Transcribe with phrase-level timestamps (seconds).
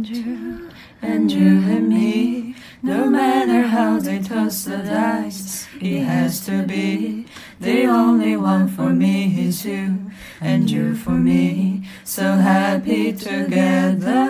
[0.00, 0.70] and you,
[1.02, 2.54] and you and me.
[2.82, 7.26] No matter how they toss the dice, he has to be.
[7.60, 10.10] The only one for me is you,
[10.40, 11.82] and you for me.
[12.04, 14.28] So happy together.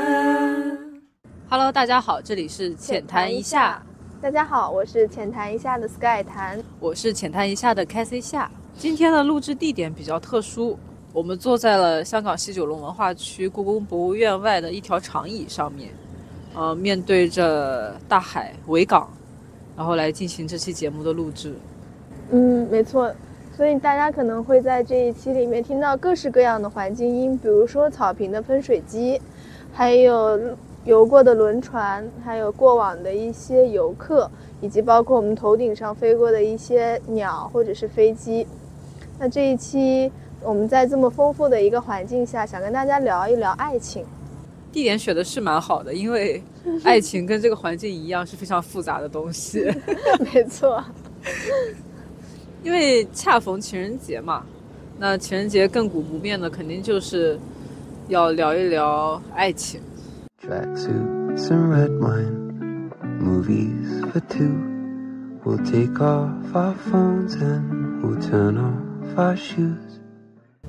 [1.48, 3.80] Hello，大家好，这里是浅谈一下，
[4.21, 6.61] 大家好，我是浅谈一下的 Sky 谈。
[6.80, 8.50] 我是浅谈一下的 c a t h y 夏。
[8.77, 10.77] 今天的录制地点比较特殊，
[11.12, 15.90] 我们坐在了香港西九龙文化区故宫博物院外的一条长椅上面，
[16.54, 19.10] 呃，面对着大海维港，
[19.77, 21.52] 然后来进行这期节目的录制。
[22.30, 23.12] 嗯，没错。
[23.56, 29.20] 所以大家可能会在这一期里面听到各式各样的环境音，比如说草坪的喷水机，
[29.73, 30.40] 还有
[30.84, 38.46] 游过的轮船，还有过往的一些游客，以及包括我们头顶上飞过的一些鸟或者是飞机。
[39.18, 40.10] 那这一期
[40.43, 44.05] 我们在这么丰富的一个环境下，想跟大家聊一聊爱情。
[44.73, 46.43] 地点选的是蛮好的，因为
[46.85, 49.65] 爱情跟这个环境一样是非常复杂的东西。
[50.32, 50.82] 没错。
[52.63, 54.45] 因为恰逢情人节嘛，
[54.99, 57.38] 那情人节亘古不变的肯定就是
[58.09, 59.80] 要聊一聊爱情。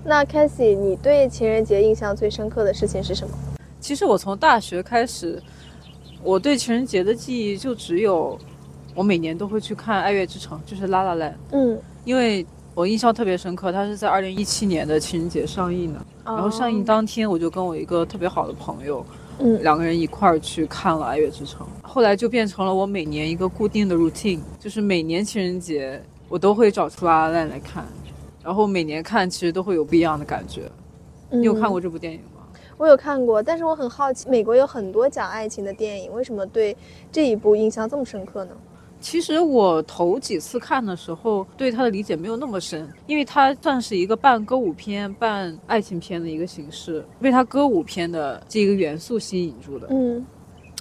[0.04, 3.34] 那 c a s i e 你对情人节印象最深刻的事情是什么？
[3.80, 5.42] 其实我从大学开始，
[6.24, 8.38] 我对情人节的记忆就只有。
[8.94, 11.32] 我每年都会去看《爱乐之城》，就是《拉拉烂》。
[11.52, 16.06] 嗯，因为我印象特别深刻，它是在二零一七年的情人节上映的。
[16.26, 19.06] 然后上映当天，我就跟我一个特别好的朋友，
[19.40, 21.66] 嗯，两个人一块儿去看了《爱乐之城》。
[21.88, 27.88] 后来就变成了我每年一个固定的 routine，就是每年情人节我都会找出《拉拉烂》来看。
[28.44, 30.70] 然后每年看，其实都会有不一样的感觉。
[31.30, 32.42] 你有看过这部电影吗？
[32.78, 36.76] 我有看过，但是我很好奇，美国有很多讲爱情的电影，为什么对
[37.12, 38.52] 这一部印象这么深刻呢？
[39.00, 49.88] 其实我头几次看的时候，对它的理解没有那么深，因为它算是一个半歌舞片、半爱情片的一个形式，被它歌舞片的这个元素吸引住的。
[49.90, 50.24] 嗯，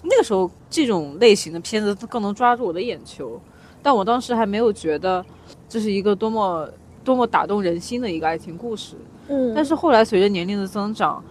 [0.03, 3.41] 那个时候这种类型的片子更能抓住我的眼球，
[3.83, 5.25] 但我当时还没有觉得
[5.67, 6.69] 这是一个多么
[7.05, 8.97] 多么打动人心的一个爱情故事。
[9.29, 11.23] 嗯，但是后来随着年龄的增长，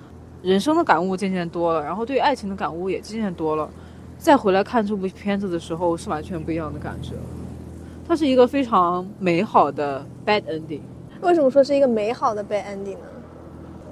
[0.41, 3.69] 人生的感悟渐渐多了，然后对爱情的感悟也渐渐多了。
[4.18, 7.12] 再回来看这部片子的时候，是完全不一样的感觉。
[8.07, 10.81] 它是一个非常美好的 bad ending。
[11.22, 13.06] 为什么说是一个美好的 bad ending 呢？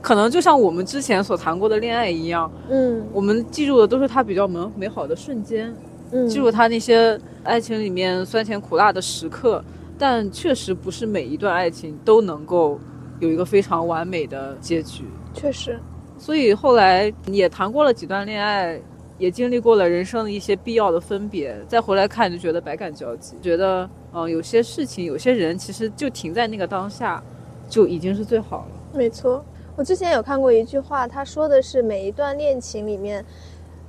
[0.01, 5.75] 可能就像我们之前所谈过的恋爱一样，嗯，我们记住的都是它比较美美好的瞬间，
[6.11, 9.63] 嗯，记住它那些爱情里面酸甜苦辣的时刻。
[9.97, 12.79] 但确实不是每一段爱情都能够
[13.19, 15.03] 有一个非常完美的结局。
[15.33, 15.79] 确实。
[16.17, 18.79] 所以后来也谈过了几段恋爱。
[19.19, 27.23] 也经历过了人生的一些必要的分别，再回来看就觉得百感交集，觉得嗯，有些事情、有些人其实就停在那个当下，
[27.67, 28.67] 就已经是最好了。
[28.93, 29.43] 没错，
[29.75, 33.25] 我之前有看过一句话，他说的是每一段恋情里面，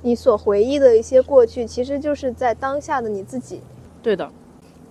[0.01, 3.61] 你所回忆的一些过去，其实就是在当下的你自己。
[4.01, 4.27] 对的，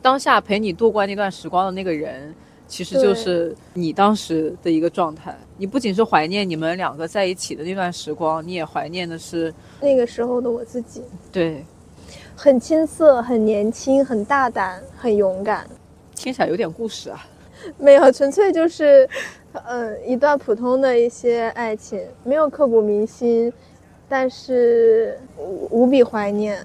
[0.03, 2.35] 当下陪你度过那段时光的那个人。
[2.71, 5.35] 其实就是你当时的一个状态。
[5.57, 9.51] 你不仅是怀念你们两个在一起的那段时光，你也怀念的是
[9.81, 11.03] 那个时候的我自己。
[11.33, 11.65] 对，
[12.37, 15.67] 很青涩，很年轻，很大胆，很勇敢。
[16.15, 17.27] 听起来有点故事啊？
[17.79, 19.09] 没有，纯粹就是，
[19.53, 23.51] 呃，一段普通的一些爱情，没有刻骨铭心，
[24.11, 26.63] 但是无比怀念。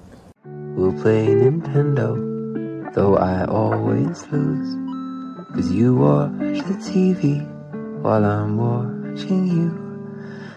[5.52, 7.44] Cause you watch the TV
[8.02, 9.70] while I'm watching you.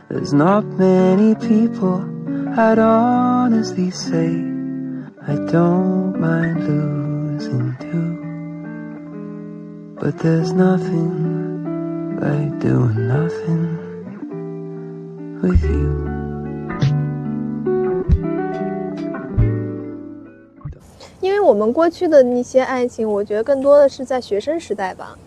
[0.10, 2.06] There's not many people
[2.56, 4.28] I'd honestly say
[5.28, 8.18] I don't mind losing to.
[10.00, 13.78] But there's nothing like doing nothing
[15.42, 16.17] with you.
[21.48, 25.18] 我们过去的那些爱情，我觉得更多的是在学生时代吧。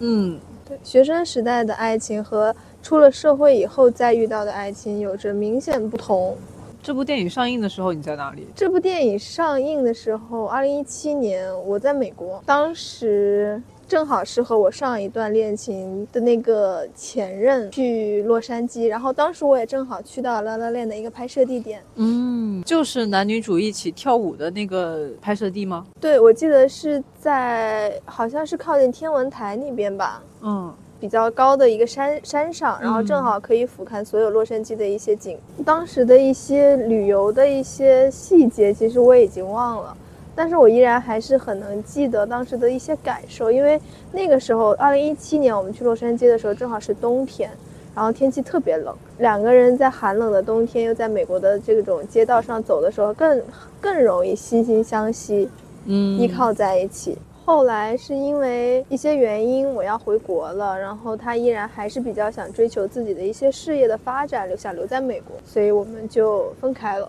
[0.00, 6.36] 嗯，对，学生时代的爱情和出了社会以后再遇到的爱情有着明显不同。
[6.82, 8.48] 这部电影上映的时候你在哪里？
[8.56, 13.62] 这部电影上映的时候，二零一七年我在美国，当时。
[13.90, 25.84] 正好是和我上一段恋情的那个前任去洛杉矶，然后当时我也正好去到拉拉链的一个拍摄地点，嗯，就是男女主一起跳舞的那个拍摄地吗？
[26.00, 35.36] 对，我记得是在好像是靠近天文台那边吧，嗯，比较高的一个山山上，然后正好可以俯瞰所有洛杉矶的一些景。
[35.66, 39.96] 当时的一些旅游的一些细节，其实我已经忘了，
[40.40, 43.78] 但是我依然还是很能记得当时的一些感受，因为
[44.10, 47.50] 那个时候，二零一七年我们去洛杉矶的时候，正好是冬天。
[47.94, 53.42] 然后天气特别冷，两个人在寒冷的冬天，又在美国的这种街道上走的时候，更
[53.82, 55.46] 更容易惺惺相惜，
[55.84, 57.18] 嗯，依靠在一起。
[57.44, 67.06] 后来是因为一些原因，我要回国了，然后他依然还是比较想追求自己的一些事业的发展，留想留在美国，所以我们就分开了。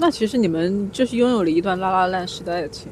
[0.00, 2.90] 那其实你们就是拥有了一段拉拉烂时的爱情，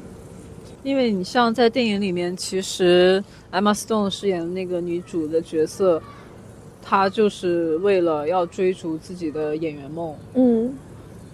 [0.83, 3.21] 因为你像在电影里面，其实
[3.51, 6.01] Emma Stone 饰演的那个女主的角色。
[6.81, 10.73] 她就是为了要追逐自己的演员梦，嗯，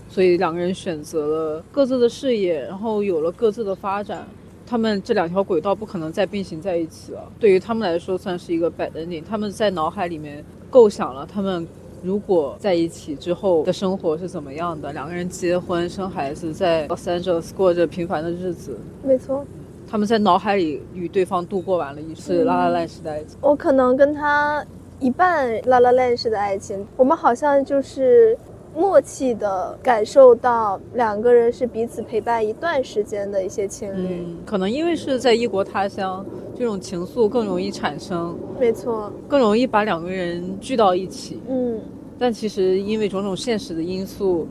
[0.09, 4.27] 所以两个人选择了各自的事业，然后有了各自的发展。
[4.67, 7.31] 他们这两条轨道不可能再并行在一起了。
[7.39, 9.23] 对于他们来说，算是一个 bad ending。
[9.23, 11.65] 他们在脑海里面构想了他们
[12.05, 18.77] 如果在一起之后的生活是怎么样的，两个人结婚生孩子，在 Los Angeles 过着平凡的日子。
[19.03, 19.43] 没错，
[19.87, 23.23] 他们在脑海里与对方度过完了一次拉拉烂时代。
[23.41, 24.63] 我可能跟他。
[24.97, 28.35] 一半拉拉链式的爱情，我们好像就是
[28.73, 34.23] 默契的感受到两个人是彼此陪伴一段时间的一些情侣。
[34.25, 36.25] 嗯，可能因为是在异国他乡，
[36.57, 38.39] 这种情愫更容易产生。
[38.57, 41.41] 没错，更容易把两个人聚到一起。
[41.49, 41.77] 嗯，
[42.18, 44.46] 但其实因为种种现实的因素，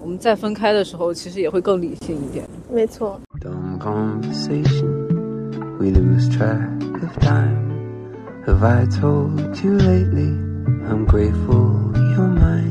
[0.00, 2.46] 我们在分开的时候，其实也会更理性一点。
[2.72, 3.20] 没错。
[8.46, 10.32] Have I told you lately
[10.88, 12.70] I'm grateful you're mine?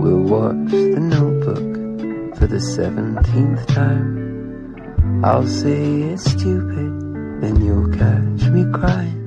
[0.00, 4.22] We'll watch the notebook for the seventeenth time.
[5.22, 6.90] I'll say it's stupid,
[7.42, 9.17] then you'll catch me crying.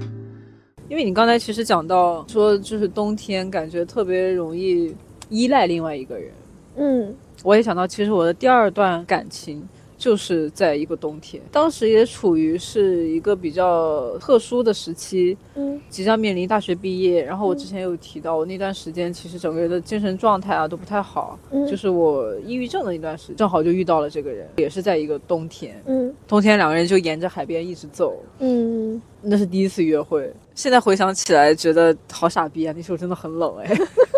[0.92, 4.94] 因为你刚才其实讲到说，就是冬天感觉特别容易
[5.30, 6.30] 依赖另外一个人。
[6.76, 9.66] 嗯，我也想到，其实我的第二段感情。
[10.02, 17.25] 就是在一个冬天，当时也处于是一个比较特殊的时期，嗯，即将面临大学毕业。
[17.25, 30.28] 然后我之前有提到，我那段时间其实整个人的精神状态啊都不太好，嗯，就是我抑郁症的一段时间，正好就遇到了这个人，也是在一个冬天，嗯，冬天两个人就沿着海边一直走，嗯，那是第一次约会。
[30.56, 33.70] 现在回想起来，觉得好傻逼啊，那时候真的很冷哎。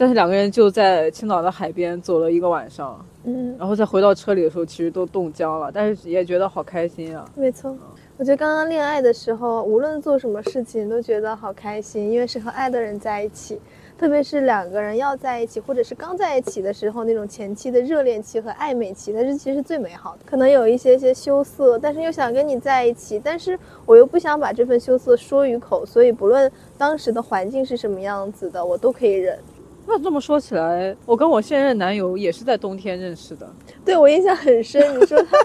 [0.00, 3.04] 但是两个人就在青岛的海边走了一个晚上。
[3.24, 7.22] 嗯，然后再回到车里的时候，其实都冻僵了，但是也觉得好开心啊。
[7.34, 7.76] 没错，
[8.16, 13.60] 我觉得刚刚恋爱的时候，无论做什么事情都觉得好开心，因为是和爱的人在一起，
[13.98, 20.20] 特别是两个人要在一起，或者是刚在一起的时候，那种前期的热恋期和暧昧期，它是其实最美好的。
[20.24, 29.38] 可能有一些些羞涩，但是又想跟你在一起，但是我又不想把这份羞涩说于口，所以不论当时的环境是什么样子的，我都可以忍。
[29.86, 33.48] 那这么说起来，我跟我现任男友也是在冬天认识的。
[33.84, 34.80] 对我印象很深。
[35.00, 35.38] 你说他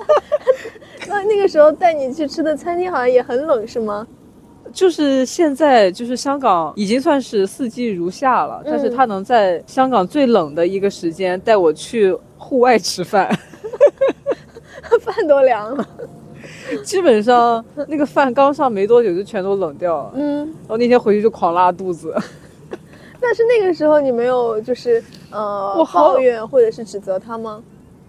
[1.08, 4.06] 那那个时候带你去吃的餐厅好像也很冷，是吗？
[4.74, 13.30] 就是现在，就是香港已经算是四季如夏了，但是他能在香港最冷的一个时间带我去户外吃饭，
[15.00, 15.88] 饭都凉了。
[16.84, 20.12] 基本上那个饭刚上没多久就全都冷掉了。
[20.16, 22.14] 嗯，然后那天回去就狂拉肚子。
[23.28, 27.64] 但是那个时候你没有就是呃我抱怨或者是指责他吗？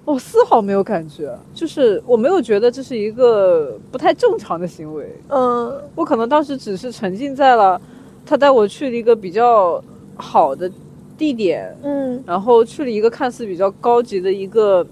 [0.05, 5.11] 我丝毫没有感觉，就是我没有觉得这是一个不太正常的行为。
[5.31, 7.81] 嗯，我可能当时只是沉浸在了
[8.27, 9.83] 他带我去了一个比较
[10.17, 10.71] 好的
[11.17, 14.87] 地点，嗯，然后去了一个看似比较高级的一个。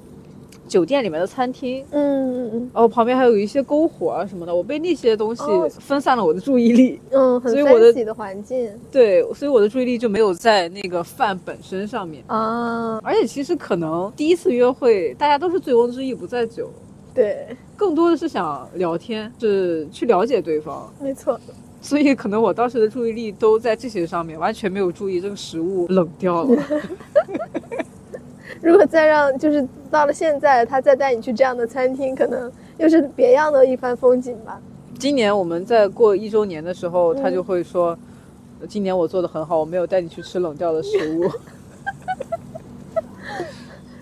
[0.66, 5.42] 酒店里面的餐厅，嗯嗯嗯，然后旁边还有一些篝火啊什么的，我被那些东西
[5.78, 12.25] 分散了我的注意力，嗯，所以我的自己的环境，对，所以我的注意力就没有在那个饭本身上面。
[12.26, 13.00] 啊。
[13.02, 16.71] 而且其实可能第一次约会，大家都是醉翁之意不在酒，
[17.14, 21.38] 对，更多的是想聊天，是去了解对方，没错。
[21.83, 26.62] 所以可能我当时的注意力都在这些上面，完全没有注意这个食物冷掉了。
[28.64, 34.59] 如果再让，就是到了现在，他再带你去这样的餐厅，可能又是别样的一番风景吧。
[34.99, 37.94] 今年我们在过一周年的时候，他就会说
[38.66, 41.30] ：“今年我做的很好，我没有带你去吃冷掉的食物。”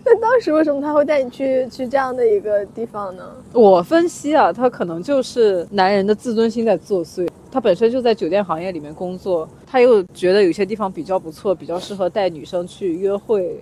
[0.07, 3.25] 那当时为什么他会带你去去这样的一个地方呢？
[3.53, 7.29] 我分析啊，他可能就是男人的自尊心在作祟。
[7.51, 13.61] 他本身就在酒店行业里面工作，他又觉得有些地方比较不错，比较适合带女生去约会。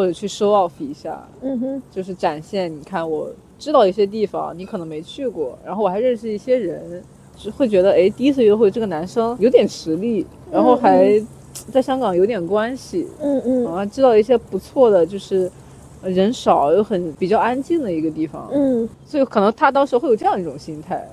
[0.00, 2.74] 或者去 show off 一下，嗯哼，就是展现。
[2.74, 7.02] 你看，我知道一些地方，你可能没去过，然后我还认识一些人，
[7.36, 11.22] 是会觉得，哎，第一次约会这个男生有点实力，然后还
[11.70, 15.52] 在香港有点关系，嗯嗯啊，知道一些不错的，就是
[16.00, 21.06] 呃人少又很比较安静的一个地方，嗯所以可能他当时会有这样一种心态。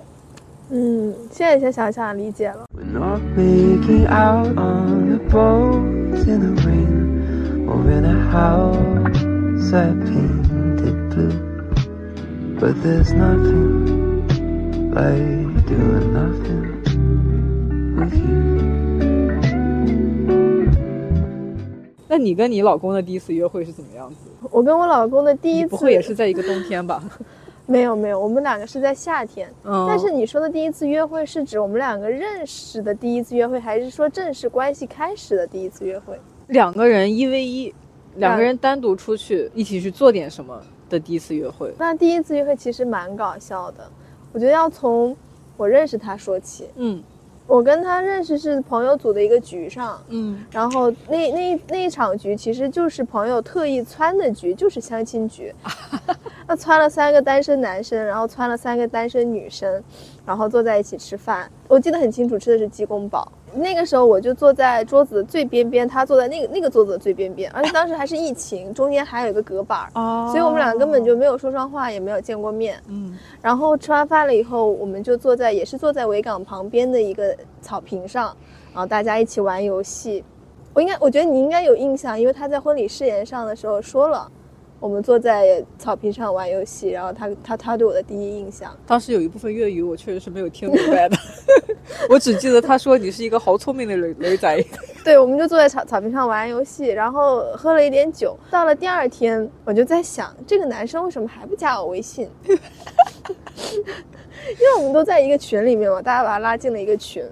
[0.70, 2.66] 嗯，现在先想想理解了。
[7.78, 11.38] Or in a house I painted blue.
[12.60, 14.26] But there's nothing
[14.92, 16.84] like doing nothing
[17.96, 18.48] with you.
[22.08, 24.32] 那你跟你老公的第一次约会是怎么样子？
[24.50, 27.04] 我跟我老公的第一次你不会也是在一个冬天吧？
[27.68, 29.48] 没有没有，我们两个是在夏天。
[29.64, 36.20] 嗯，但是你说的第一次约会是指我们两个认识的第一次约会，还是说正式关系开始的第一次约会？
[36.48, 37.74] 两个人一 v 一，
[38.16, 41.74] 两个人单独出去一起去做点什么的第一次约会。
[41.78, 43.90] 那第一次约会其实蛮搞笑的，
[44.34, 45.16] 我觉得要从
[45.56, 46.68] 我认识他说起。
[46.76, 47.04] 嗯
[47.46, 55.56] 我跟他认识是朋友组的一个局上，嗯然后那那那一场局其实就是朋友特意撺的局，就是相亲局。
[56.46, 59.82] 那撺了三个单身男生，然后撺了三个单身女生，
[60.26, 61.50] 然后坐在一起吃饭。
[61.70, 63.26] 我记得很清楚，吃的是鸡公煲。
[63.58, 72.82] 那个时候我就坐在桌子的最边边，他坐在那个那个桌子的最边边，而且当时还是疫情，中间还有一个隔板儿，哦所以我们俩根本就没有说上话，也没有见过面。
[72.88, 78.36] 嗯然后吃完饭了以后，我们就坐在也是坐在维港旁边的一个草坪上，
[78.74, 80.24] 然后大家一起玩游戏。
[80.74, 84.32] 我应该，我觉得你应该有印象，因为他在婚礼誓言上的时候说了，
[84.80, 91.18] 我们坐在草坪上玩游戏，然后他他他对我的第一印象，当时有一部分粤语我确实是没有听明白的，
[92.10, 94.64] 我只记得他说你是一个好聪明的女女仔。
[95.04, 98.38] 对，我们就坐在草草坪上玩游戏，然后喝了一点酒。
[98.52, 102.30] 到了第二天，我就在想，这个男生为什么还不加我微信？
[102.46, 102.56] 因
[104.60, 107.24] 为我们都在一个群里面嘛，大家把他拉进了一个群。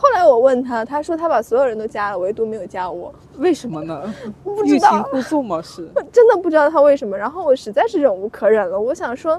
[0.00, 3.14] 后来我问他，他说他把所有人都加了，唯独没有加我。
[3.36, 4.14] 为什么呢？
[4.42, 5.60] 我不知道，欲擒故纵吗？
[5.60, 5.86] 是。
[5.94, 7.14] 我 真的不知道他为什么。
[7.18, 9.38] 然后我实在是忍无可忍了，我想说，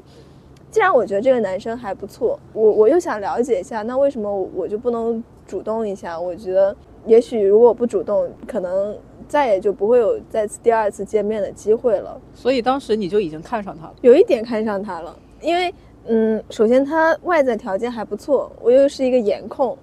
[0.70, 6.20] 既然我觉得这个男生还不错，我我又想了解一下，那为什么我就不能主动一下？
[6.20, 6.76] 我觉得
[7.08, 8.96] 也许如果我不主动，可能
[9.28, 12.22] 再也就不会有再次第二次见面的机会了。
[12.36, 13.94] 所以当时你就已经看上他了。
[14.02, 15.74] 有一点看上他了，因为
[16.06, 19.76] 嗯，首先他外在条件还不错，我又是一个颜控。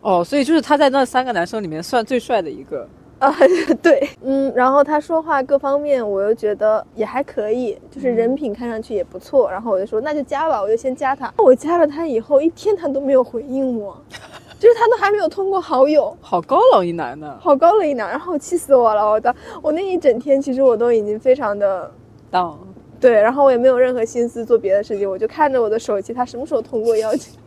[0.00, 2.86] 哦，所以就是他在那三个男生里面算最帅的一个。
[3.18, 3.30] 啊，
[3.82, 11.30] 对，嗯，然后他说话各方面我又觉得也还可以，就是人品看上去也不错，然后我就说那就加吧，我就先加他。
[11.36, 13.94] 我加了他以后，一天他都没有回应我，
[14.58, 21.92] 就是他都还没有通过好友， 好高冷一男的，好高冷一男，然后气死我了，我的，我那一整天其实我都已经非常的
[22.30, 22.58] 当
[22.98, 27.38] 对，然后我也没有任何心思做别的事情，我就看着我的手机，他什么时候通过邀请。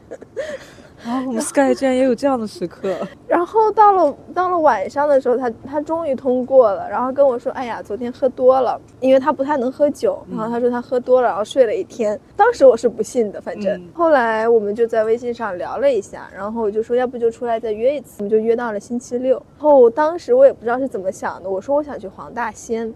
[1.06, 2.96] 啊，我们 Sky 竟然也有这样的时刻。
[3.28, 12.20] 然后到了到了晚上的时候，他他终于通过了，然后跟我说：“哎呀，昨天喝多了，因为他不太能喝酒。”然后他说他喝多了，然后睡了一天。
[12.36, 19.34] 当时我是不信的，反正、嗯后来我们就在微信上聊了一下，然后我就说要不就出来再约一次，我们就约到了星期六。
[19.36, 22.94] 然后当时我也不知道是怎么想的，我说我想去黄大仙。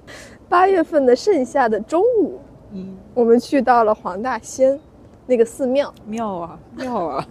[0.50, 2.40] 八月份的盛夏的中午，
[2.72, 4.80] 嗯，我们去到了黄大仙
[5.28, 7.28] 那个寺庙，庙啊庙啊！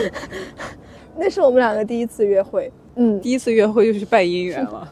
[1.16, 2.70] 那是我们两个第一次约会。
[2.96, 4.86] 嗯，第一次约会就去拜姻缘了。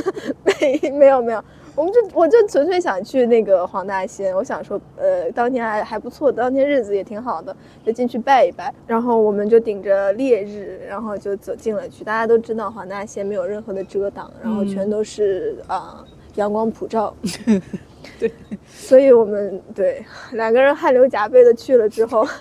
[0.44, 8.72] 没没有没有，我们就我就纯粹想去那个黄大仙，我想说，呃，当天还还不错，当天日子也挺好的，就进去拜一拜。
[8.86, 12.04] 然后我们就顶着烈日，然后就走进了去。
[12.04, 16.04] 大家都知道黄大仙没有任何的遮挡，然后全都是啊、
[16.36, 17.14] 阳光普照。
[18.20, 18.32] 对，
[18.68, 22.24] 所以我们对两个人汗流浃背的去了之后。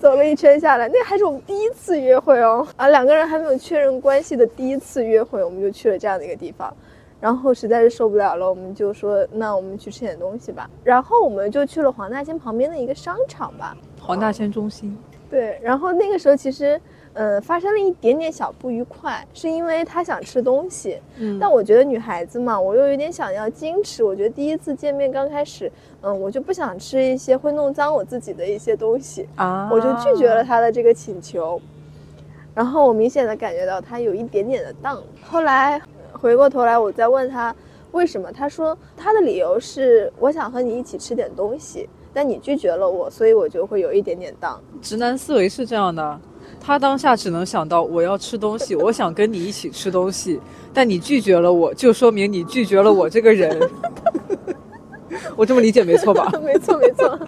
[0.00, 6.74] 走了一圈下来，那还是我们第一次约会哦，啊，两个人还没有确认关系的第一次约会，我们就去了这样的一个地方，
[7.20, 14.96] 然后实在是受不了了，我们就说，那我们去吃点东西吧，然后我们就去了黄大仙旁边的一个商场吧，黄大仙中心，
[15.30, 16.80] 对，然后那个时候其实，
[17.14, 24.02] 呃，发生了一点点小不愉快，是因为他想吃东西，嗯但我觉得女孩子嘛，我又有点想要矜持。
[24.02, 25.70] 我觉得第一次见面刚开始，
[26.02, 31.60] 嗯，我就不想吃一些会弄脏我自己的一些东西，啊我就拒绝了他的这个请求。
[32.52, 35.02] 然后我明显的感觉到他有一点点的荡。
[35.22, 35.80] 后来
[36.12, 37.54] 回过头来，我再问他
[37.92, 44.60] 为什么，他说他的理由是我想和你一起吃点东西，但你拒绝了我，所以我就会有一点点荡。
[44.82, 46.20] 直男思维是这样的，
[46.60, 50.40] 他当下只能想到我要吃东西， 我想跟你一起吃东西，
[50.72, 53.58] 但你拒绝了我，就说明你拒绝了我这个人。
[55.36, 56.30] 我这么理解没错吧？
[56.42, 57.18] 没 错没错，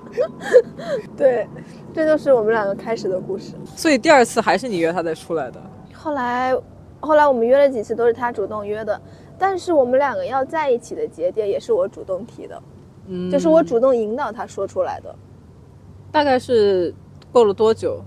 [1.16, 1.46] 对。
[1.94, 3.54] 这就是我们两个开始的故事。
[3.74, 5.58] 所以第二次还是你约他再出来的。
[5.94, 6.54] 后来，
[7.00, 9.00] 后来我们约了几次都是他主动约的，
[9.38, 12.62] 但是我们两个要在一起的节点也是我主动提的，
[13.06, 15.14] 嗯，就是我主动引导他说出来的。
[16.12, 16.94] 大概是
[17.32, 18.02] 过了多久？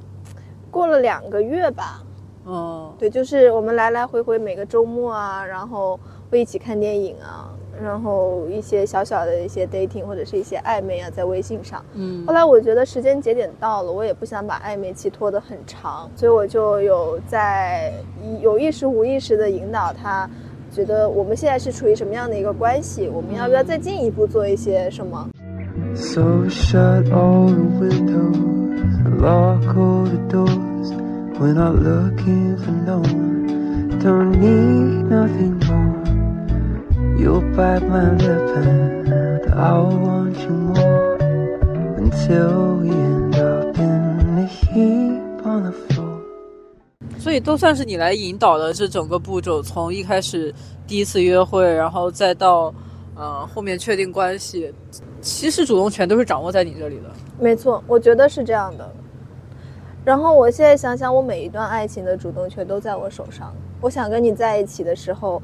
[0.72, 2.02] 过了两个月吧，
[2.46, 6.00] 哦，对，就是我们来来回回每个周末啊，然后
[6.30, 7.50] 会一起看电影啊，
[7.82, 11.84] 然后一些小小的一些 dating 或者是一些暧昧啊，在微信上。
[11.94, 17.94] 嗯后来我觉得时间节点到了，我也不想把暧昧期拖得很长，所以我就有在
[18.42, 20.30] 有意识无意识的引导他，
[20.72, 25.28] 觉得我们现在是处于什么样的一个关系，我们要不要再进一步做一些什么
[25.96, 30.92] ？So shut all the windows, lock all the doors.
[31.40, 36.00] We're not looking for no one, don't need nothing more.
[37.18, 41.18] You'll bite my lip and I'll want you more
[41.98, 46.20] until we end up in the heap on the floor.
[47.18, 50.54] 所以都算是你来引导的这整个步骤，从一开始
[50.88, 52.74] 第一次约会，然后再到
[53.16, 54.74] 呃后面确定关系，
[55.22, 57.12] 其实主动权都是掌握在你这里的。
[57.38, 58.90] 没错，我觉得是这样的。
[60.06, 63.54] 然后我现在想想，我每一段爱情的主动权都在我手上。
[63.82, 65.42] 我想跟你在一起的时候，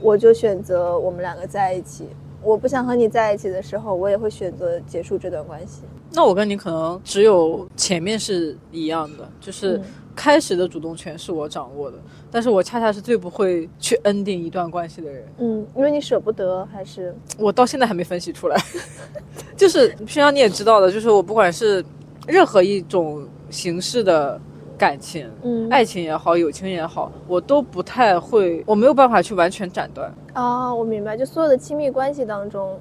[0.00, 2.06] 我就选择我们两个在一起；
[2.42, 5.82] 我不想和你在一起的时候，我也会选择结束这段关系。
[6.12, 9.84] 那我跟你可能只有前面是一样的，就是嗯
[10.14, 11.96] 开始的主动权是我掌握的，
[12.30, 15.24] 但是我恰恰是最不会去 ending 一段关系的人。
[15.38, 18.62] 嗯，因为你舍不得，还是我到现在还没分析出来，
[19.56, 21.82] 就是平常你也知道的，就是我不管是
[22.26, 24.40] 任何一种形式的
[24.76, 30.12] 感情，嗯爱情也好，友情也好，我都不太会，我没有办法去完全斩断。
[30.32, 32.76] 啊、我明白，就所有的亲密关系当中，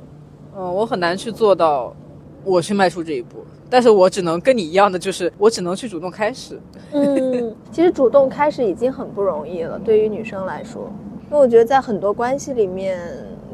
[0.58, 1.94] 嗯，我很难去做到，
[2.44, 3.46] 我去迈出这一步。
[3.70, 6.60] 但是我只能跟你一样的，就是我只能去主动开始。
[6.92, 10.90] 嗯，其实主动开始已经很不容易了，对于女生来说，
[11.30, 13.00] 因为我觉得在很多关系里面，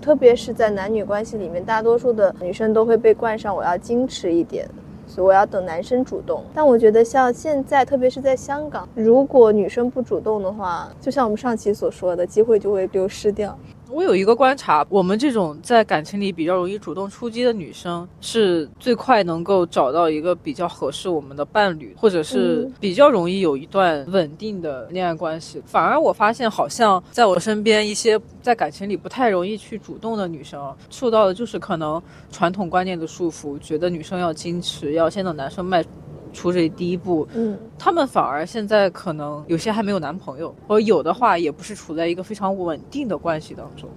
[0.02, 4.68] 特别是在男女关系里面，大多数的女生都会被冠上我要矜持一点，
[5.08, 6.44] 所以我要等男生主动。
[6.54, 13.58] 但我觉得像现在，特别是在香港，如果女生不主动的话，就像我们上期所说的，机会就会流失掉。
[13.90, 25.62] 我有一个观察，我们这种在感情里比较容易主动出击的女生，是最快能够找到一个比较合适我们的伴侣，或者是嗯比较容易有一段稳定的恋爱关系。
[25.66, 35.84] 反而我发现，好像在我身边一些在感情里不太容易去主动的女生，受到的就是可能传统观念的束缚，觉得女生要矜持，要先等男生迈
[36.34, 43.90] 出这第一步，嗯，他们反而现在可能有些还没有男朋友，或者有的话也不是处在一个非常稳定的关系当中，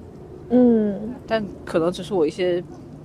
[0.50, 2.62] 嗯，但可能只是我一些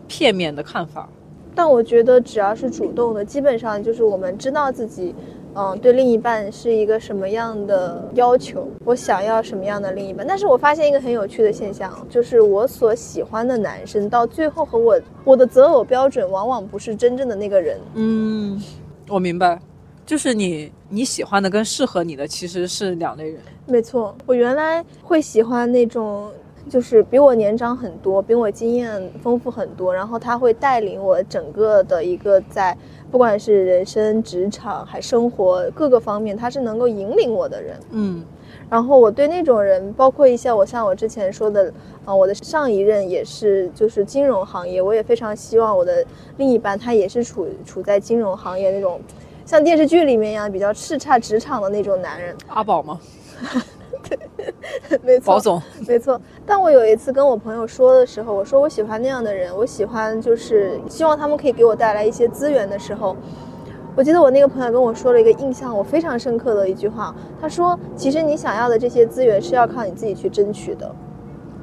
[0.07, 1.09] 片面的看法。
[1.57, 5.15] 但我觉得只要是主动的，基本上就是我们知道自己，
[5.53, 10.27] 嗯，对另一半是一个什么样的要求，我想要什么样的另一半。
[10.27, 17.79] 但是我发现一个很有趣的现象，就是我所喜欢的男生，到最后和我我的择偶标准，往往不是真正的那个人。
[17.93, 18.61] 嗯，
[19.07, 19.59] 我明白，
[20.05, 23.39] 就是你你喜欢的跟适合你的其实是两类人。
[23.65, 26.31] 没错，我原来会喜欢那种。
[26.67, 32.75] 就是比我年长很多，比我经验丰富很多，然后他会带领我整个的一个在
[33.15, 37.79] 不管是人生、职场还生活各个方面，他是能够引领我的人。
[37.91, 38.25] 嗯
[38.69, 41.71] 然后我对那种人，包括一些我像我之前说的，
[42.03, 48.99] 啊、我的上一任也是就是金融行业，我也非常希望我的另一半他也是处处在金融行业那种，
[49.45, 52.35] 像电视剧里面一样比较叱咤职场的那种男人。
[52.47, 52.99] 阿宝吗？
[55.03, 55.61] 没错，保总。
[55.87, 56.19] 没错。
[56.45, 63.15] 但我有一次跟我朋友说的时候，我说我喜欢那样的人，我喜欢就是希望他们可以给我带来一些资源的时候。
[63.97, 70.93] 我记得我那个朋友跟我说了一个印象我非常深刻的一句话，他说：“其实你想要的这些资源是要靠你自己去争取的，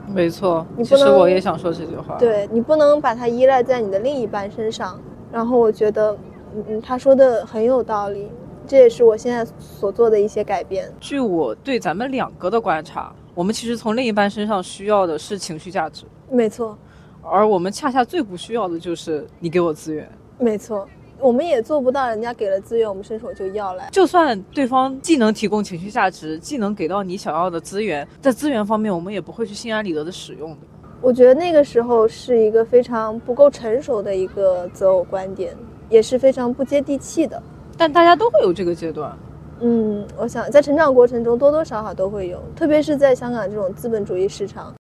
[0.09, 4.99] 没错，你不能其实我也想说这句话。，对你不能把它依赖在你的另一半身上。”
[5.31, 6.17] 然后我觉得，
[6.55, 8.31] 嗯嗯，他说的很有道理，
[8.73, 10.91] 这也是我现在所做的一些改变。
[10.99, 16.79] 据我对咱们两个的观察，我们其实从另一半身上需要的是情绪价值，没错，
[17.21, 20.11] 而我们恰恰最不需要的就是你给我资源。
[20.39, 20.89] 没错，
[21.21, 23.91] 我们也做不到人家给了资源，我们伸手就要来。
[23.93, 30.57] 就算对方既能提供情绪价值，既能给到你想要的资源，在资源方面，我们也不会去心安理得的使用的。
[31.03, 35.55] 我觉得那个时候是一个非常不够成熟的一个择偶观点，
[35.91, 37.43] 也是非常不接地气的。
[37.77, 39.17] 但大家都会有这个阶段。
[39.61, 44.75] 嗯，我想在成长过程中多多少少都会有，特别是在香港这种资本主义市场。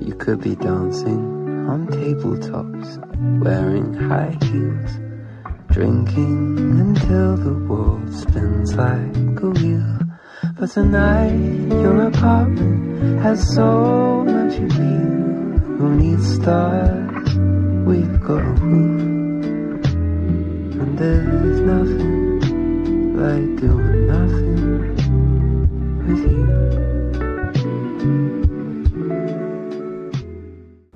[0.00, 1.20] You could be dancing
[1.68, 2.98] on tabletops,
[3.40, 4.98] wearing high heels,
[5.68, 10.05] drinking until the world spins like a wheel.
[10.58, 15.60] But tonight, your apartment has so much appeal.
[15.76, 17.36] Who needs stars?
[17.84, 19.84] We've got a roof,
[20.80, 22.40] and there's nothing
[23.20, 24.96] like doing nothing
[26.06, 26.46] with you.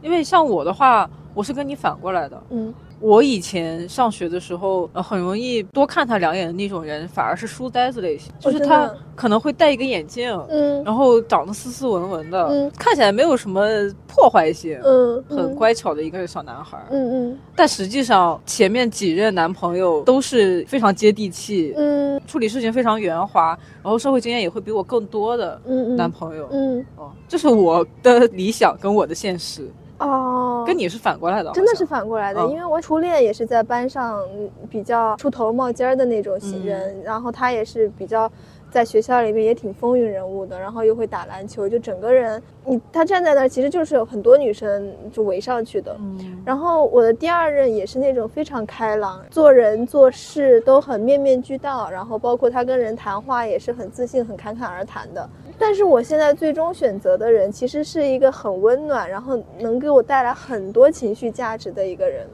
[0.01, 2.42] 因为像我的话，我是跟你反过来的。
[2.49, 10.84] 嗯我以前上学的时候，呃，很容易多看他两眼的那种人，反而是书呆子类型，就是他可能会戴一个眼镜，嗯。
[10.84, 12.70] 然后长得斯斯文文的，嗯。
[12.78, 13.66] 看起来没有什么
[14.06, 16.78] 破坏性，嗯，很乖巧的一个小男孩。
[16.90, 17.38] 嗯嗯。
[17.56, 22.20] 但实际上，前面几任男朋友都是非常接地气，嗯。
[22.26, 25.60] 处理事情非常圆滑，然后社会经验也会比我更多的
[25.96, 26.46] 男朋友。
[26.52, 26.84] 嗯。
[26.96, 32.50] 哦，这是我的理想跟我的现实，哦，跟你是反过来的，真的是反过来的，嗯。
[32.50, 34.20] 因为我初恋也是在班上
[34.68, 38.30] 比较出头冒尖儿的那种嗯人，然后他也是比较
[38.70, 45.94] 在学校里面也挺风云人物的，然后又会打篮球，就整个人你他站在那儿，其实就是有很多女生就围上去的。
[45.98, 46.42] 嗯。
[46.44, 55.28] 然后我的第二任也是那种非常开朗，做人做事都很面面俱到，然后包括他跟人谈话也是很自信、很侃侃而谈的。
[55.61, 62.27] 但是我现在最终选择的人，其实是一个很温暖，然后能给我带来很多情绪价值的一个人。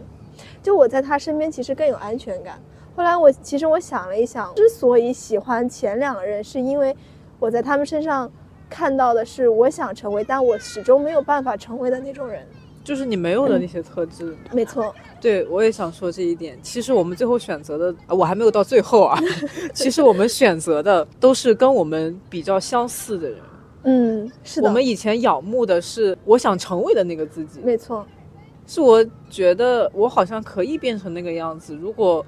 [0.63, 2.63] 就我在他身边，其实更有安全感。
[2.95, 6.97] 后来我其实我想了一想，之所以喜欢前两个人，是因为
[7.41, 8.31] 我在他们身上
[8.71, 12.47] 看到的是我想成为，但我始终没有办法成为的那种人。
[12.85, 14.37] 就是你没有的那些特质。
[14.53, 16.59] 没错，对，我也想说这一点。
[16.63, 19.19] 其实我们最后选择的，啊我还没有到最后啊。
[19.75, 23.39] 其实我们选择的都是跟我们比较相似的人。
[23.85, 28.05] 嗯，是的，我们以前仰慕的是我想成为的那个自己，没错，
[28.67, 31.75] 是我觉得我好像可以变成那个样子。
[31.75, 32.25] 如果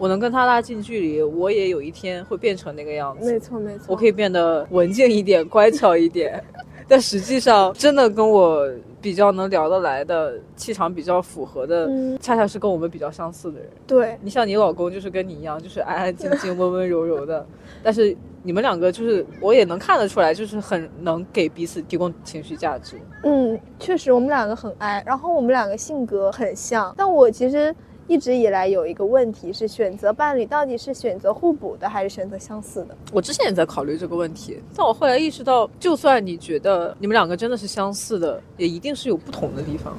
[0.00, 3.30] 我能跟他拉近距离，我也有一天会变成那个样子。
[3.30, 3.84] 没错，没错。
[3.86, 6.42] 我可以变得文静一点、乖巧一点。
[6.88, 8.66] 但实际上，真的跟我
[9.00, 13.68] 比较能聊得来的、气场比较符合的，嗯恰恰是跟我们比较相似的人。
[13.86, 17.46] 对，你像你老公就是跟你一样，就是安安静静、 温温柔柔的，
[17.82, 22.96] 但是你们两个就是我也能看得出来，就是很能给彼此提供情绪价值。
[23.22, 26.92] 嗯，确实我们两个很爱，然后我们两个性格很像。
[26.96, 27.72] 但我其实
[28.10, 32.96] 一直以来有一个问题是，选择伴侣到底是选择互补的，还是选择相似的？
[33.12, 39.96] 我之前也在考虑这个问题，但我后来意识到，就算你觉得你们两个真的是相似的，也一定是有不同的地方。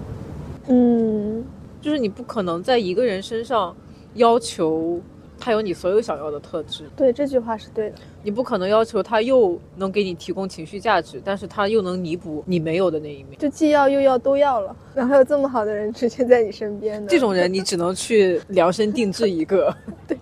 [0.67, 1.41] 嗯，
[1.79, 3.73] 就是你不可能在一个人身上
[4.15, 4.99] 要求
[5.41, 7.95] 他有你所有想要的特质，对，这句话是对的。
[8.21, 13.39] 你不可能要求他又能给你提供情绪价值，但是他又能弥补你没有的那一面。
[13.39, 19.75] 就既要又要都要了，然后有这么好的人出现在你身边呢，这种人你只能去量身定制一个，
[20.07, 20.15] 对，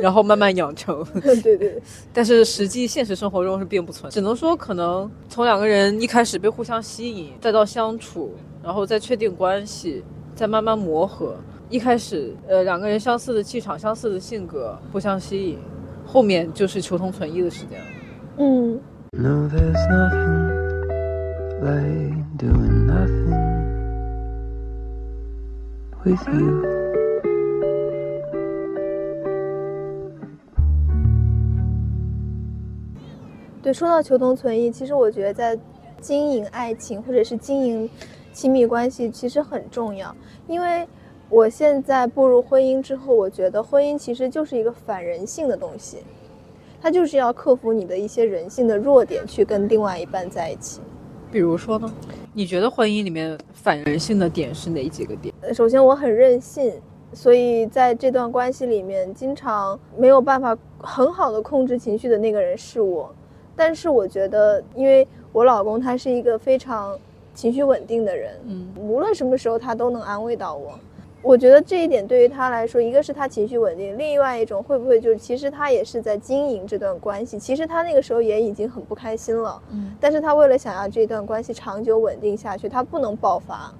[0.00, 1.04] 然后慢慢养成。
[1.20, 1.82] 对对对，
[2.14, 8.32] 但是实际现实生活中是并不存在，只能说可能从两个人一开始被互相吸引，再到相处，
[8.62, 10.02] 然后再确定关系，
[10.34, 11.36] 再慢慢磨合。
[11.70, 15.58] 一开始，呃，两个人相似的气场、相似的性格，互相吸引，
[16.06, 17.86] 后面就是求同存异的时间了。
[18.38, 18.80] 嗯
[19.12, 20.48] ，No, there's nothing
[21.60, 23.34] like doing nothing
[26.04, 26.62] with you.
[33.62, 35.58] 对，说到求同存异，其实我觉得在
[36.00, 37.90] 经营爱情或者是经营
[38.32, 40.16] 亲密关系，其实很重要。
[40.46, 40.88] 因为
[41.30, 45.98] 我现在步入婚姻之后，我觉得婚姻其实就是一个反人性的东西，
[46.80, 50.80] 它就是要克服你的一些人性的弱点，去跟另外一半在一起。
[51.30, 51.92] 比如说呢？
[52.32, 55.34] 你觉得婚姻里面反人性的点是哪几个点？
[55.42, 56.72] 呃首先，我很任性，
[57.12, 63.14] 所以在这段关系里面，经常没有办法很好的控制情绪的那个人是我。
[63.54, 66.98] 但是我觉得，因为我老公他是一个非常
[67.34, 70.78] 情绪稳定的人，嗯，无论什么时候他都能安慰到我。
[71.20, 83.74] 我觉得这一点对于他来说，一个是他情绪稳定，另外一种会不会就是其实他也是在经营这段关系，其实他那个时候也已经很不开心了，嗯，但是他为了想要这段关系长久稳定下去，他不能爆发，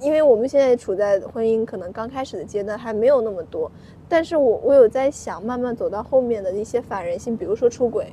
[0.00, 3.70] 因为我们现在处在婚姻可能刚开始的阶段，还没有那么多。
[4.08, 8.12] 但是我我有在想，慢慢走到后面的一些反人性，比如说出轨，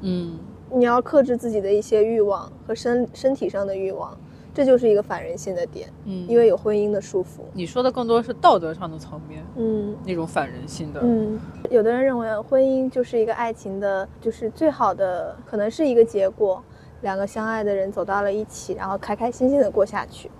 [0.00, 0.38] 嗯，
[0.72, 4.18] 你要克制自己的一些欲望和身身体上的欲望，
[4.56, 7.42] 这就是一个反人性的点，嗯，因为有婚姻的束缚。
[7.52, 11.00] 你说的更多是道德上的层面，嗯那种反人性的。
[11.02, 11.38] 嗯，
[11.68, 16.64] 有的人认为婚姻就是一个爱情的，就是最好的，可能是一个结果。
[17.02, 20.30] 两个相爱的人走到了一起，然后开开心心的过下去。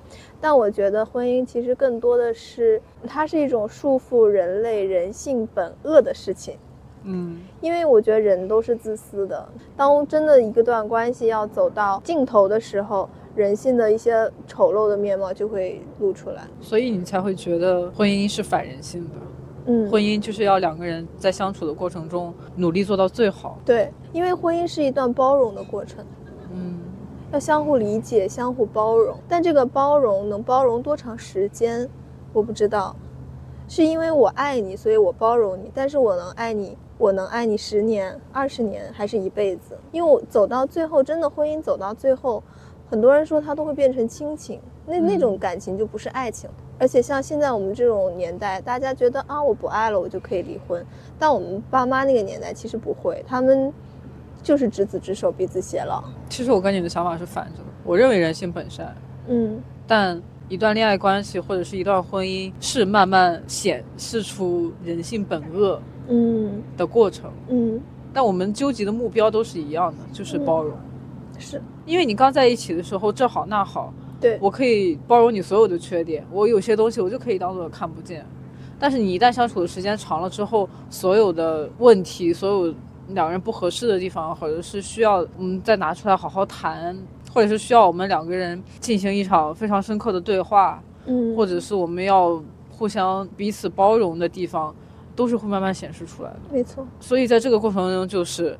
[0.40, 6.56] 但我觉得婚姻其实更多的是，它是一种束缚人类人性本恶的事情。
[7.04, 9.46] 嗯，因为我觉得人都是自私的。
[9.76, 16.42] 当真的一个段关系要走到尽头的时候，人性的一些丑陋的面貌就会露出来。
[16.60, 19.10] 所以你才会觉得婚姻是反人性的。
[19.66, 23.58] 嗯，婚姻就是要两个人在相处的过程中努力做到最好。
[23.64, 26.04] 对，因为婚姻是一段包容的过程，
[26.52, 26.78] 嗯，
[27.32, 29.18] 要相互理解、相互包容。
[29.28, 31.88] 但这个包容能包容多长时间，
[32.32, 32.94] 我不知道。
[33.68, 35.68] 是因为我爱你，所以我包容你。
[35.74, 39.76] 但是我能爱你，我能爱你十年、二十年，还是一辈子？
[39.90, 42.40] 因为我走到最后，真的婚姻走到最后，
[42.88, 46.48] 很多人说它都会变成亲情，那那种感情就不是爱情。
[46.78, 50.84] 而且像现在我们这种年代，大家觉得啊，我不爱了，我就可以离婚。
[51.18, 53.72] 但我们爸妈那个年代其实不会，他们
[54.42, 56.04] 就是执子之手，彼此偕老。
[56.28, 57.64] 其实我跟你的想法是反着的。
[57.82, 58.94] 我认为人性本善，
[59.26, 67.30] 嗯但一段恋爱关系或者是一段婚姻是慢慢显示出人性本恶嗯的过程。
[67.48, 67.80] 嗯，
[68.12, 70.76] 但我们纠结的目标都是一样的，就是包容。
[71.38, 71.62] 是。
[71.84, 78.26] 因为你刚在一起的时候这好那好，对，我可以包容你所有的缺点，我有些东西我就可以当做看不见。
[78.78, 82.74] 但是你一旦相处的时间长了之后，所有的问题，所有
[83.08, 86.96] 两个人不合适的地方，或者是需要嗯再拿出来好好谈，
[87.32, 94.74] 或者是需要我们两个人进行一场非常深刻的对话，嗯，或者是我们要互相彼此包容的地方，
[95.14, 96.40] 都是会慢慢显示出来的。
[96.52, 98.58] 没错，所以在这个过程中，就是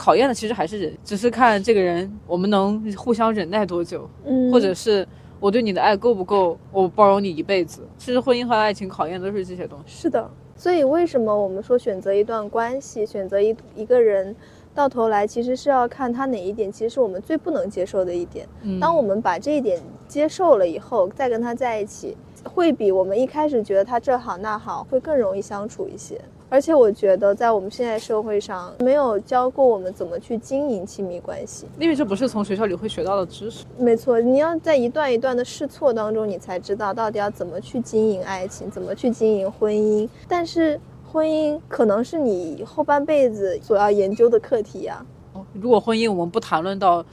[0.00, 5.06] 考验的其实还是人，只是看这个人我们能互相忍耐多久，嗯，或者是
[5.38, 7.82] 我对你的爱够不够，我包容你一辈子。
[7.98, 10.00] 其实婚姻和爱情考验都是这些东西。
[10.00, 10.30] 是的。
[10.56, 14.34] 所以为什么我们说选择一段关系，选择一一个人，
[14.74, 18.48] 到头来其实是要看他哪一点，其实是我们最不能接受的一点。
[18.62, 26.18] 嗯当我们把这一点接受了以后，再跟他在一起，会比我们一开始觉得他这好那好，会更容易相处一些。
[26.50, 31.66] 而且我觉得，在我们现在社会上，没有教过我们怎么去经营亲密关系。
[31.78, 33.64] 因为这不是从学校里会学到的知识。
[33.78, 40.08] 没错，你要在一段一段的试错当中，你才知道到底要怎么去经营爱情，怎么去经营婚姻。
[40.26, 40.78] 但是
[41.10, 45.06] 婚姻可能是你后半辈子所要研究的课题呀、
[45.54, 47.04] 如果婚姻我们不谈论到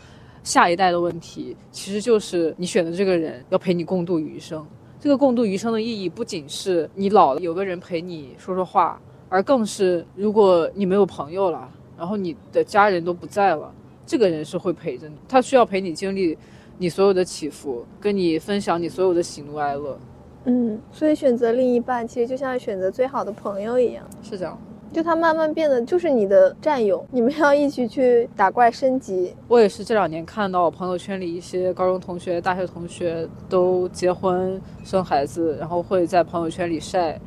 [0.44, 4.66] 下一代的问题，其实就是你选的这个人要陪你共度余生。
[5.00, 13.72] 这个共度余生的意义，不仅是你老了有个人陪你说说话，而更是如果你没有朋友了，然后你的家人都不在了，
[14.06, 16.38] 这个人是会陪着你，他需要陪你经历
[16.78, 19.98] 你所有的起伏，跟你分享你所有的喜怒哀乐，
[20.46, 24.58] 嗯，所以选择另一半其实就像选择最好的朋友一样，是这样。
[24.94, 29.36] 就他慢慢变得就是你的战友，你们要一起去打怪升级。
[29.50, 37.20] 我也是这两年看到我朋友圈里一些高中同学、大学同学都结婚生孩子，然后会在朋友圈里晒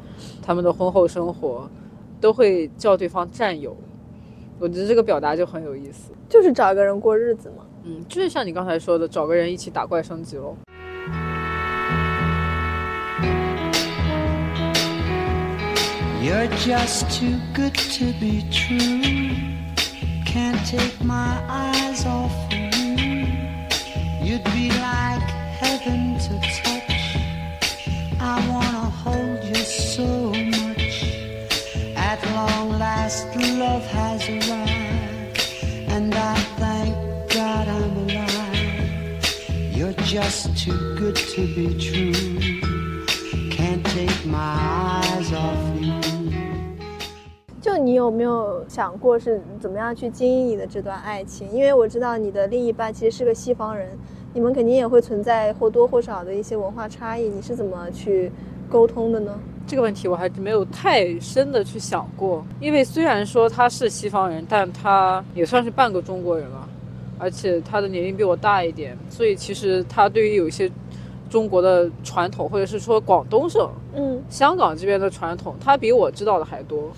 [0.43, 1.69] 他们的婚后生活，
[2.21, 3.77] 都会叫对方战友。
[4.59, 6.13] 我觉得这个表达就很有意思。
[6.29, 7.65] 就是找一个人过日子嘛。
[7.85, 10.55] 嗯，就是像你刚才说的，找个人一起打怪升级喽。
[16.23, 19.39] You're just too good to be true.
[20.27, 22.31] Can't take my eyes off
[33.11, 33.27] last,
[33.59, 35.41] love has arrived,
[35.89, 36.95] and I thank
[37.33, 39.25] God I'm alive.
[39.75, 42.13] You're just too good to be true.
[43.51, 45.95] Can't take my eyes off you.
[47.61, 51.51] 就你有没有想过是怎么样去经营你的这段爱情？
[51.51, 53.89] 因为我知道你的另一半其实是个西方人，
[54.33, 58.31] 你们肯定也会存在或多或少的一些文化差异，你是怎么去
[58.69, 59.39] 沟通的呢？
[59.71, 66.69] 这个问题我还是没有太深的去想过，因为虽然说他是西方人，但他也算是半个中国人了，
[67.21, 70.69] 而且他的年龄比我大一点，所以其实他对于有一些
[71.29, 76.91] 中国的传统，或者是说广东省、嗯香港这边的传统，他比我知道的还多，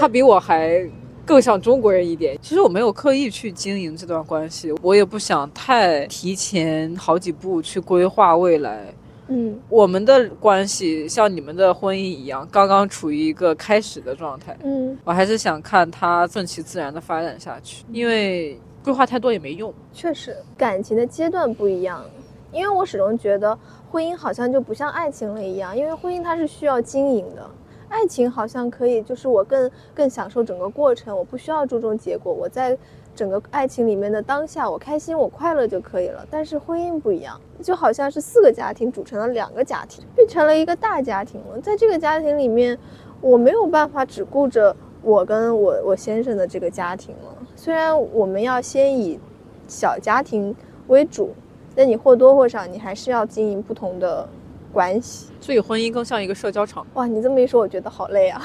[0.00, 0.82] 他比我还
[1.26, 2.38] 更像中国人一点。
[2.40, 8.86] 其实我没有刻意去经营这段关系，我也不想太提前好几步去规划未来。
[9.28, 14.56] 嗯我们的关系像你们的婚姻一样，刚刚处于一个开始的状态。
[14.62, 19.72] 嗯，我还是想看它顺其自然的发展下去，因为规划太多也没用。
[19.92, 22.04] 确实，感情的阶段不一样。
[22.52, 23.58] 因为我始终觉得
[23.90, 27.50] 婚姻好像就不像爱情了一样，因为婚姻它是需要经营的，
[27.88, 32.78] 爱情好像可以，就是我更更享受整个过程，我不需要注重结果，我在
[33.14, 36.26] 整个爱情里面的当下，我开心，我快乐就可以了。
[36.30, 41.60] 但是婚姻不一样，就好像是四个家庭组成了两个家庭，变成了一个大家庭了。
[41.60, 42.76] 在这个家庭里面，
[43.20, 47.46] 我没有办法只顾着我跟我我先生的这个家庭了。
[47.54, 49.18] 虽然我们要先以
[49.68, 50.54] 小家庭
[50.88, 51.32] 为主，
[51.74, 54.28] 但你或多或少你还是要经营不同的
[54.72, 55.28] 关系。
[55.40, 58.42] 所以婚姻更像一个社交场，哇，你这么一说，我觉得好累啊。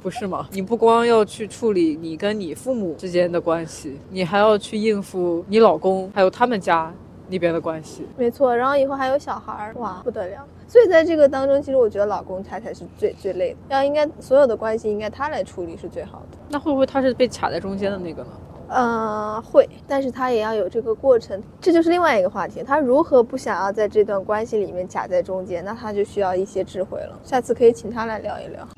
[0.00, 0.48] 不是吗？
[0.52, 6.92] 你不光要去处理你跟你父母之间的关系，你还要去应付你老公还有他们家
[7.28, 8.06] 那边的关系。
[8.16, 10.44] 没错，然后以后还有小孩儿，哇，不得了。
[10.66, 16.38] 所以在这个当中，其实我觉得老公他才是最最累的，要应该所有的关系应该他来处理是最好的。
[16.50, 18.30] 那会不会他是被卡在中间的那个呢？
[18.68, 22.62] 呃，会，但是他也要有这个过程，这就是另外一个话题。
[22.62, 27.18] 他如何不想要在这段关系里面夹在中间，那他就需要一些智慧了。
[27.24, 28.68] 下次可以请他来聊一聊。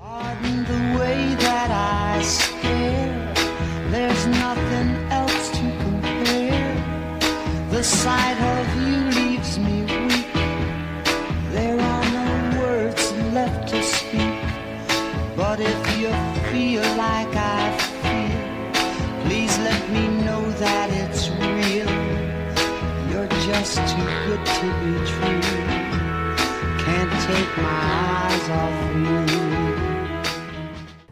[20.60, 21.88] That it's real.
[23.10, 25.40] You're just too good to be true.
[26.84, 27.80] Can't take my
[28.28, 29.29] eyes off you.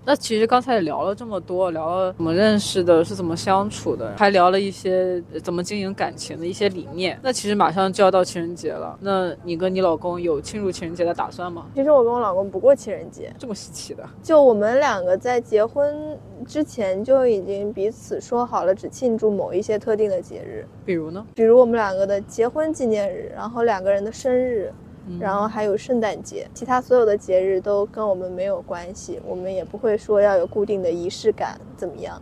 [0.09, 7.21] 那其实刚才也聊了这么多，聊了怎么认识的，是怎么相处的，还聊了一些呃怎么经营感情的一些理念。
[7.23, 11.67] 那其实马上就要到情人节了，那你跟你老公有庆祝情人节的打算吗？
[11.75, 21.23] 其实我跟我老公不过情人节，这么稀奇的，就我们两个在结婚之前就已经彼此说好了，只庆祝某一些特定的节日，比如呢？
[21.35, 24.88] 比如我们两个的结婚纪念日，然后两个人的生日，嗯
[25.19, 32.21] 然后还有圣诞节，其他所有的节日都跟我们没有关系，我们也不会说要有固定的仪式感怎么样。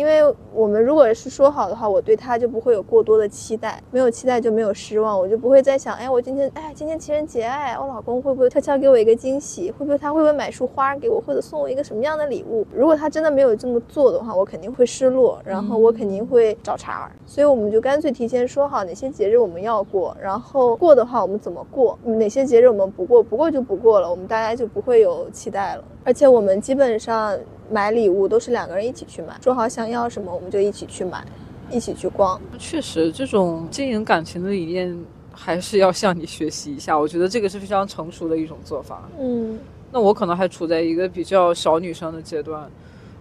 [0.00, 0.22] 因为
[0.54, 9.70] 我们如果是说好的话，我对他就不会有过多的期待，没有期待就没有失望，我就不会再想，哎，我今天，哎，今天情人节，哎，我老公会不会悄悄给我一个惊喜？
[9.70, 12.66] 会不会他会不会买束花给我，或者送我一个什么样的礼物？
[12.74, 17.12] 如果他真的没有这么做的话，我肯定会失落，然后我肯定会找茬儿。
[17.26, 25.84] 所以我们就干脆提前说好哪些节日我们要过，然后过的话我们怎么过，哪些节日我们不过，不过就不过了，我们大家就不会有期待了。
[26.04, 27.38] 而且我们基本上
[27.70, 31.24] 买礼物都是两个人一起去买，说好想要什么我们就一起去买，
[31.70, 32.40] 一起去逛。
[32.58, 34.98] 确实，这种经营感情的理念
[35.32, 36.98] 还是要向你学习一下。
[36.98, 39.08] 我觉得这个是非常成熟的一种做法。
[39.18, 39.58] 嗯，
[39.92, 42.68] 那我可能还处在一个比较小女生的阶段，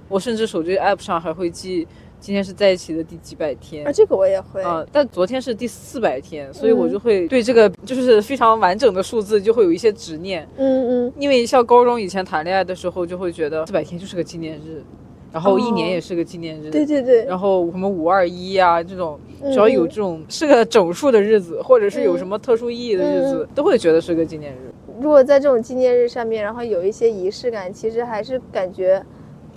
[0.08, 1.88] 我甚至手机 app 上还会记
[2.20, 3.92] 今天是在一起的第几百天啊，。
[3.92, 4.62] 这个我也会。
[4.62, 10.48] 啊、但昨天是第四百天，所以我嗯就会对这个就是非常完整的数字就会有一些执念。
[10.58, 14.84] 嗯嗯，因为像高中以前谈恋爱的时候，就会觉得四百天就是个纪念日，
[15.32, 16.70] 然后一年哦也是个纪念日。
[16.70, 24.74] 对对对，然后什么五二一啊这种，嗯只要有这种是个整数的日子，或者是有什么特殊意义的日子，都会觉得是个纪念日。
[25.00, 29.02] 如果在这种纪念日上面，然后有一些仪式感，其实还是感觉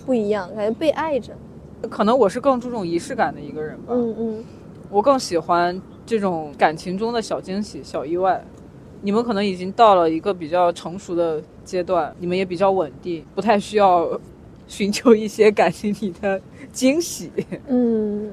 [0.05, 1.33] 不一样，感觉被爱着。
[1.89, 4.43] 可能我是更注重仪式感的一个人吧，嗯嗯，
[4.89, 8.43] 我更喜欢这种感情中的小惊喜、小意外。
[9.01, 14.17] 你们可能已经到了一个比较成熟的阶段，你们也比较稳定，不太需要
[14.65, 16.39] 寻求一些感情里的
[16.71, 17.29] 惊喜。
[17.67, 18.31] 嗯，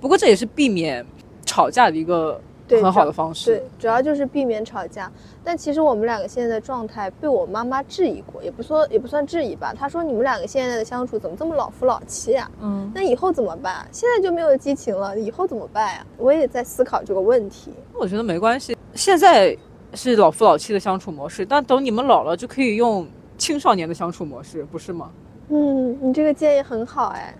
[0.00, 1.06] 不过这也是避免
[1.46, 2.40] 吵架的一个对
[2.82, 3.56] 很好的方式。
[3.56, 5.10] 对，主要就是避免吵架。
[5.42, 9.74] 但其实我们两个现在的状态被我妈妈质疑过，也不说也不算质疑吧。
[9.74, 13.86] 她说你们两个现在的相处怎么这么老夫老妻啊、嗯，那以后怎么办？
[13.92, 16.06] 现在就没有激情了，以后怎么办呀？
[16.16, 17.72] 我也在思考这个问题。
[17.92, 18.76] 我觉得没关系。
[18.94, 19.56] 现在
[19.92, 23.06] 是老夫老妻的相处模式，但等你们老了就可以用
[23.36, 25.10] 青少年的相处模式，不是吗？
[25.50, 27.34] 嗯，你这个建议很好哎。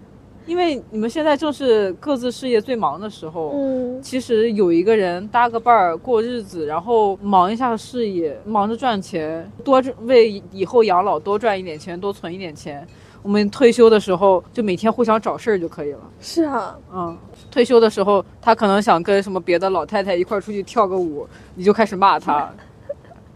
[0.46, 3.52] 因为你们现在正是各自事业最忙的时候。
[3.54, 12.86] 嗯其实有一个人搭个伴儿过日子，然后忙一下事业，忙着赚钱，多挣为以后养老多赚一点钱，多存一点钱。
[13.22, 16.00] 我们退休的时候就每天互相找事儿就可以了。
[16.20, 17.16] 是啊，嗯，
[17.50, 22.52] 退休的时候他可能想跟什么别的老太太一块儿出去跳个舞，你就开始骂他。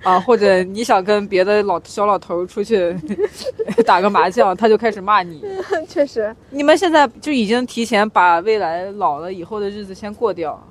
[0.03, 2.97] 啊，或者你想跟别的老小老头儿出去
[3.85, 5.43] 打个麻将，他就开始骂你。
[5.89, 6.35] 确实。
[6.51, 10.63] 你们现在就已经提前把未来老了以后的日子先过掉，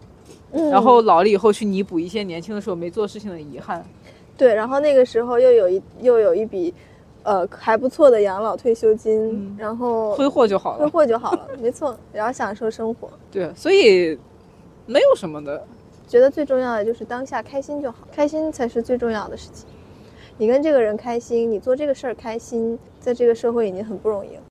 [0.52, 3.86] 嗯，然后老了以后去弥补一些年轻的时候没做事情的遗憾。
[4.38, 6.74] 对，然后那个时候又有一又有一笔，
[7.24, 10.92] 呃，还不错的养老退休金，嗯然后挥霍就好了挥。
[10.92, 13.10] 霍就好了，没错，然后享受生活。
[13.32, 14.18] 对，所以
[14.86, 15.66] 没有什么的。
[16.08, 19.68] 觉得最重要的就是当下开心就好，开心才是最重要的事情。
[20.38, 24.42] 你跟这个人开心，你做这个事儿开心，在这个社会已经很不容易了。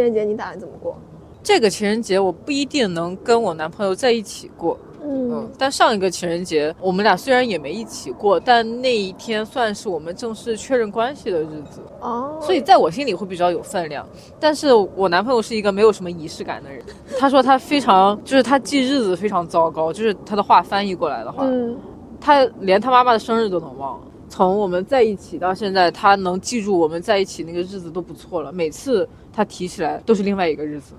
[0.00, 0.96] 情人节你打算怎么过？
[1.42, 14.06] 这个情人节我不一定能跟我男朋友在一起过，嗯嗯，但上一个情人节我们俩虽然也没一起过，但那一天算是我们正式确认关系的日子，哦，所以在我心里会比较有分量。
[14.38, 16.82] 但是我男朋友是一个没有什么仪式感的人，
[17.18, 21.74] 他说他非常就是他记日子非常糟糕，就是他的话翻译过来的话，嗯，
[22.20, 23.98] 他连他妈妈的生日都能忘。
[24.28, 28.52] 从我们在一起到现在，他能记住我们在一起那个日子都不错了。
[28.52, 29.08] 每次
[29.40, 30.92] 他提起来都是另外一个日子，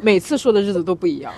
[0.00, 1.30] 每次说的日子都不一样。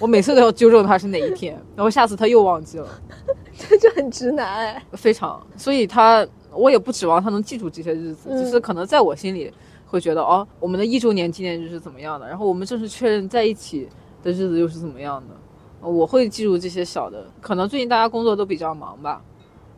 [0.00, 2.88] 我每次都要纠正他是哪一天，然后下次他又忘记了，
[3.56, 4.82] 这就很直男哎。
[4.94, 5.40] 非常。
[5.56, 9.52] 所以他我也不指望他能记住这些日子，嗯只是可能在我心里
[9.86, 13.88] 会觉得哦，我们的一周年纪念日是怎么样的，然后我们正式确认在一起
[14.24, 15.36] 的日子又是怎么样的。
[15.82, 19.22] 呃我会记住这些小的，可能最近大家工作都比较忙吧，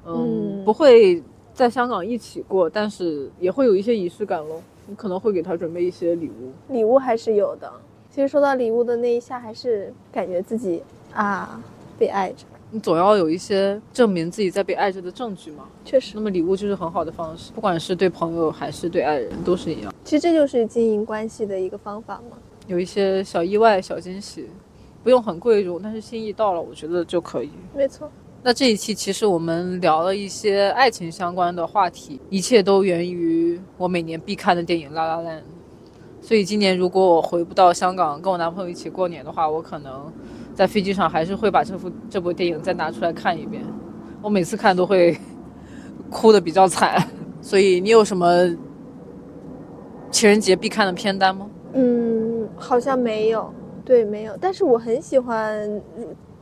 [0.07, 1.23] 嗯，嗯不会
[1.53, 4.63] 在香港一起过，但是也会有一些仪式感咯。
[4.87, 7.73] 你可能会给他准备一些礼物，礼物还是有的。
[8.11, 10.83] 其实收到礼物的那一下，还是感觉自己
[11.13, 11.61] 啊
[11.99, 15.65] 被爱着，你总要有一些证明自己在被爱着的证据嘛。
[15.85, 16.21] 确实那。
[16.21, 19.93] 么礼物就是很好的方式，不管是对朋友还是对爱人，都是一样。
[20.05, 22.37] 其实这就是经营关系的一个方法嘛。
[22.67, 24.49] 有一些小意外、小惊喜，
[25.03, 27.51] 不用很贵重，但是心意到了，我觉得就可以。
[27.75, 28.11] 没错，
[28.47, 35.41] 那这一期其实我们聊了一些爱情相关的话题，一切都源于我每年必看的电影《La La Land》。
[36.21, 40.13] 所以今年如果我回不到香港跟我男朋友一起过年的话，我可能
[40.53, 43.63] 在飞机上还是会把这部这部电影再拿出来看一遍。
[44.21, 45.17] 我每次看都会
[46.11, 47.03] 哭的比较惨。
[47.41, 48.47] 所以你有什么
[50.11, 51.49] 情人节必看的片单吗？
[51.73, 53.51] 嗯，好像没有，
[53.87, 54.37] 对，没有。
[54.39, 55.83] 但是我很喜欢，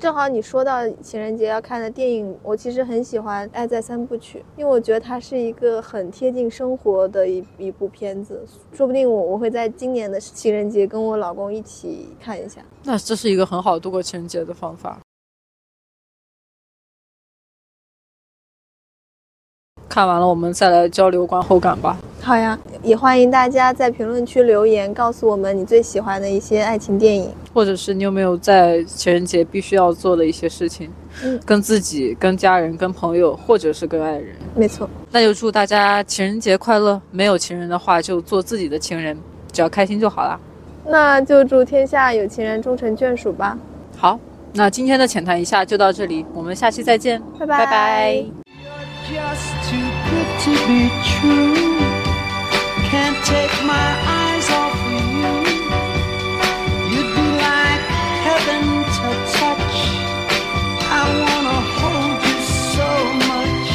[0.03, 12.61] 正好你说到情人节要看的电影，我其实很喜欢《爱在三部曲》，因为我觉得它是一个很贴近生活的一一部片子，说不定我我会在今年的情人节跟我老公一起看一下。
[12.83, 14.99] 那这是一个很好度过情人节的方法。
[19.89, 21.97] 看完了，我们再来交流观后感吧。
[22.25, 27.29] 好呀，也欢迎大家在评论区留言，告诉我们你最喜欢的一些爱情电影。
[27.53, 30.89] 或者是你有没有在情人节必须要做的一些事情，
[31.25, 34.37] 嗯跟自己、跟家人、跟朋友，或者是跟爱人。
[34.55, 37.01] 没错，那就祝大家情人节快乐！
[37.11, 39.19] 没有情人的话，就做自己的情人，
[39.53, 40.39] 只要开心就好啦。
[40.87, 43.59] 那就祝天下有情人终成眷属吧。
[43.97, 44.19] 好，
[44.53, 48.25] 那今天的浅谈一下就到这里，我们下期再见，拜拜拜拜
[49.11, 51.72] just too good to be true.
[53.25, 53.89] Take my
[54.21, 55.01] eyes off you.
[56.93, 57.85] You'd be like
[58.27, 58.65] heaven
[58.97, 59.09] to
[59.39, 59.79] touch.
[61.01, 62.39] I wanna hold you
[62.77, 62.89] so
[63.31, 63.71] much.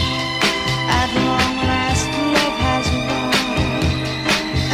[1.00, 2.88] At long last, love has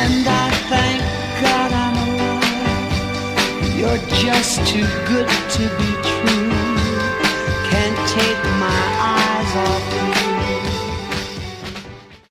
[0.03, 1.01] and I thank
[1.43, 3.77] God I'm alive.
[3.77, 6.02] You're just too good to be